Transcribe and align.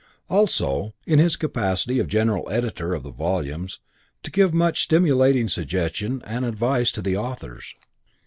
Also, 0.31 0.95
in 1.05 1.19
his 1.19 1.35
capacity 1.35 1.99
of 1.99 2.07
general 2.07 2.49
editor 2.49 2.95
of 2.95 3.03
the 3.03 3.11
volumes, 3.11 3.79
to 4.23 4.31
give 4.31 4.51
much 4.51 4.81
stimulating 4.81 5.47
suggestion 5.47 6.23
and 6.25 6.43
advice 6.43 6.91
to 6.93 7.03
the 7.03 7.15
authors. 7.15 7.75